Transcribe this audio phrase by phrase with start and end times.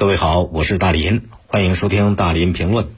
[0.00, 2.88] 各位好，我是大林，欢迎收听大林评论。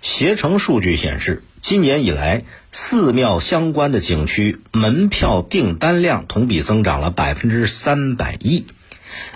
[0.00, 8.66] 携程数据显示，今年以来，寺庙相关的景区门票订单量同比增长了百分之三百亿。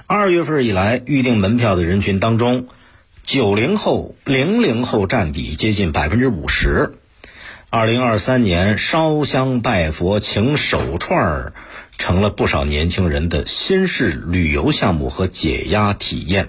[0.09, 2.67] 二月份以来，预订门票的人群当中，
[3.25, 6.95] 九零后、零零后占比接近百分之五十。
[7.71, 11.53] 二零二三年，烧香拜佛、请手串儿，
[11.97, 16.49] 成了不少年轻人的新式旅游项目和解压体验。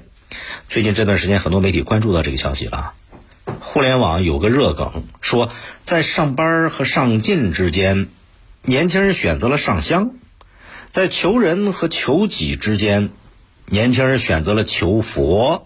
[0.68, 2.94] 最近这段时间，很多媒体关注到这个消息了。
[3.62, 5.52] 互联网有个热梗，说
[5.84, 8.08] 在上班和上进之间，
[8.62, 10.12] 年轻人选择了上香；
[10.92, 13.10] 在求人和求己之间，
[13.66, 15.66] 年轻人选择了求佛；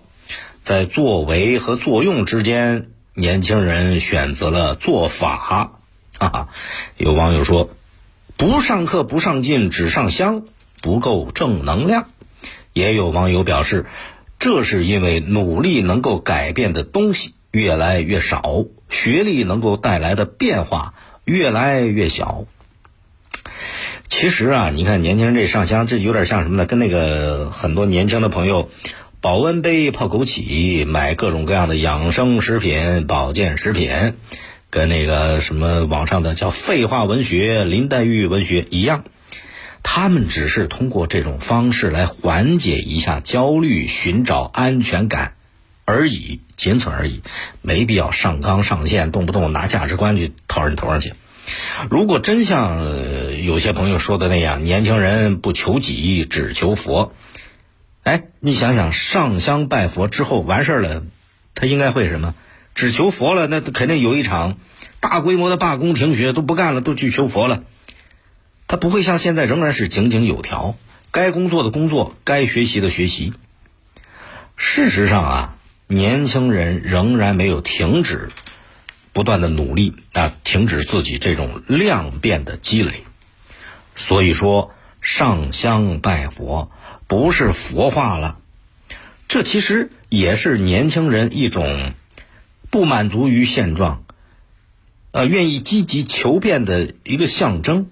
[0.61, 5.35] 在作为和作用之间，年轻人选择了做法。
[6.17, 6.49] 哈哈，
[6.95, 7.69] 有网友说，
[8.37, 10.45] 不上课不上进，只上香
[10.81, 12.09] 不够正能量。
[12.71, 13.85] 也有网友表示。
[14.43, 22.43] 这是因为努力能够改变的东西越来越少，学历能够带来的变化越来越小。
[24.09, 26.65] 其实啊，你看年轻人这上香，这有点像什么呢？
[26.65, 28.69] 跟那个很多年轻的朋友
[29.21, 34.13] 保温杯、泡枸杞、买各种各样的养生食品、保健食品，
[34.69, 39.05] 跟那个什么网上的叫废话文学、林黛玉文学一样。
[39.83, 45.35] 他们只是通过这种方式来缓解一下焦虑，寻找安全感
[45.85, 47.21] 而已，仅此而已，
[47.61, 51.13] 没必要上纲上线，动不动拿价值观去套人头上去。
[51.89, 57.13] 如果真像有些朋友说的那样，年轻人不求己，只求佛，
[58.03, 61.03] 哎，你想想，上香拜佛之后完事儿了，
[61.53, 62.33] 他应该会什么？
[62.73, 64.57] 只求佛了，那肯定有一场
[65.01, 67.63] 大规模的罢工停学，都不干了，都去求佛了。
[68.73, 70.75] 他不会像现在仍然是井井有条，
[71.11, 73.31] 该工作的工作，该学习的学习。
[74.55, 75.55] 事实上啊，
[75.85, 78.31] 年轻人仍然没有停止
[79.11, 83.03] 不断的努力啊，停止自己这种量变的积累。
[83.93, 86.71] 所以说，上香拜佛
[87.05, 88.39] 不是佛化了，
[89.27, 91.93] 这其实也是年轻人一种
[92.71, 94.03] 不满足于现状，
[95.11, 97.91] 呃，愿意积极求变的一个象征。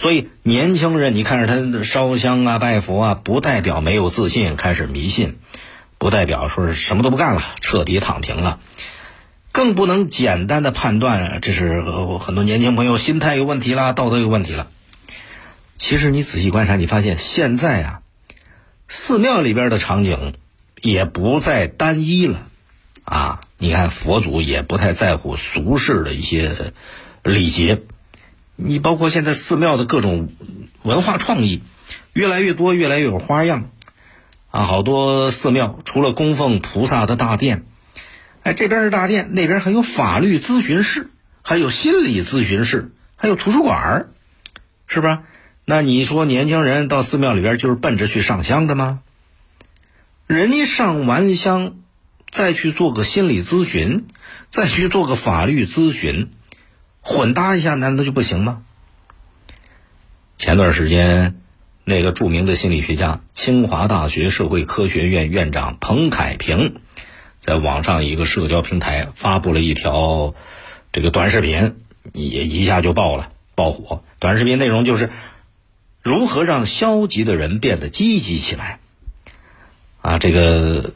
[0.00, 5.38] 所以，年轻人，你看着他烧香啊、拜佛啊，不代表没有自信，开始迷信，
[5.98, 8.60] 不代表说是什么都不干了，彻底躺平了，
[9.52, 11.82] 更不能简单的判断这是
[12.18, 14.70] 很多年轻朋友心态有问题啦，道德有问题了。
[15.76, 18.00] 其实你仔细观察，你发现现在啊，
[18.88, 20.32] 寺庙里边的场景
[20.80, 22.46] 也不再单一了
[23.04, 23.40] 啊。
[23.58, 26.72] 你看佛祖也不太在乎俗世的一些
[27.22, 27.82] 礼节。
[28.62, 30.28] 你包括现在寺庙的各种
[30.82, 31.62] 文化创意，
[32.12, 33.70] 越来越多，越来越有花样，
[34.50, 37.64] 啊，好多寺庙除了供奉菩萨的大殿，
[38.42, 41.10] 哎，这边是大殿，那边还有法律咨询室，
[41.42, 44.10] 还有心理咨询室，还有图书馆儿
[44.86, 45.18] 是不是？
[45.64, 49.00] 那你说年轻人到寺庙里边就是奔着去上香的吗？
[50.26, 51.76] 人家上完香，
[52.30, 54.06] 再去做个心理咨询，
[54.48, 56.30] 再去做个法律咨询。
[57.00, 58.62] 混搭一下难道就不行吗？
[60.36, 61.40] 前段时间，
[61.84, 66.80] 那个著名的心理学家、清华大学社会科学院院长彭凯平，
[67.36, 70.34] 在网上一个社交平台发布了一条
[70.92, 71.76] 这个短视频，
[72.14, 74.02] 也一下就爆了，爆火。
[74.18, 75.10] 短视频内容就是
[76.02, 78.78] 如何让消极的人变得积极起来。
[80.00, 80.94] 啊，这个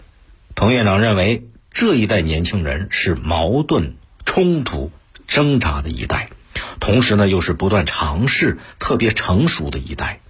[0.55, 4.91] 彭院长认为，这一代年轻人是矛盾冲突。
[5.27, 6.31] 挣扎的一代，
[6.81, 10.21] 同时呢，又是不断尝试、特别成熟的一代。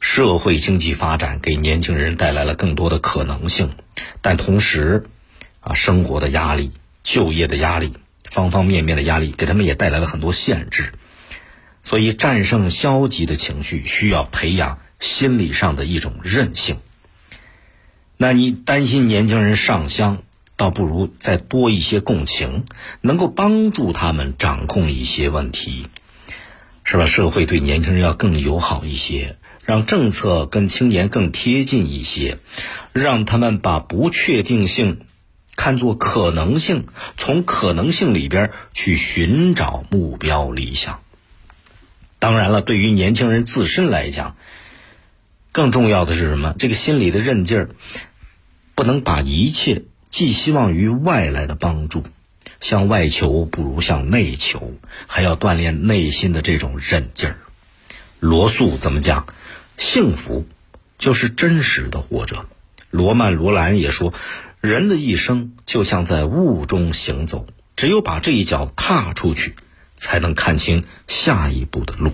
[0.00, 3.72] 社会经济发展给年轻人带来了更多的可能性，
[4.20, 5.06] 但同时，
[5.60, 6.70] 啊，生活的压力、
[7.02, 7.94] 就业的压力、
[8.30, 10.92] 方方面面的压力，给他们也带来了很多限制。
[11.82, 16.78] 所以，战胜消极的情绪，需要培养心理上的一种韧性。
[18.16, 20.22] 那你担心年轻人上香？
[20.58, 22.66] 倒不如再多一些共情，
[23.00, 25.86] 能够帮助他们掌控一些问题，
[26.82, 27.06] 是吧？
[27.06, 32.38] 社会对年轻人要更友好一些，让政策跟青年更贴近一些，
[32.92, 35.02] 让他们把不确定性
[35.54, 40.98] 看作可能性，从可能性里边去寻找目标理想。
[42.18, 44.34] 当然了，对于年轻人自身来讲，
[45.52, 46.52] 更重要的是什么？
[46.58, 47.70] 这个心理的韧劲儿，
[48.74, 49.84] 不能把一切。
[50.10, 52.04] 寄希望于外来的帮助，
[52.60, 54.72] 向外求不如向内求，
[55.06, 57.38] 还要锻炼内心的这种韧劲儿。
[58.20, 59.26] 罗素怎么讲？
[59.76, 60.46] 幸福
[60.98, 62.46] 就是真实的活着，
[62.90, 64.12] 罗曼·罗兰也说，
[64.60, 67.46] 人的一生就像在雾中行走，
[67.76, 69.54] 只有把这一脚踏出去，
[69.94, 72.12] 才能看清下一步的路。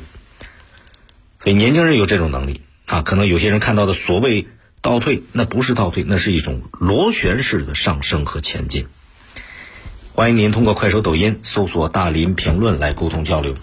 [1.43, 4.47] 所以年轻人有这种能力啊，可能有些人看到的所谓
[4.85, 8.87] 倒退，那不是倒退，那是一种螺旋式的上升和前进。
[10.13, 13.55] 欢迎您通过快手、抖音搜索“大林评论”来沟通交流。